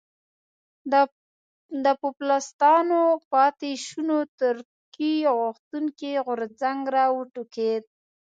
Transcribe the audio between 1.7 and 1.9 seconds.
د